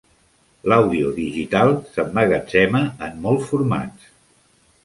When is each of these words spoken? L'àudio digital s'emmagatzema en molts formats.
L'àudio 0.71 1.11
digital 1.17 1.75
s'emmagatzema 1.91 2.83
en 3.09 3.23
molts 3.27 3.49
formats. 3.55 4.13